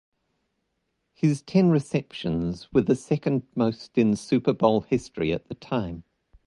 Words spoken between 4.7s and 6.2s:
history at the time.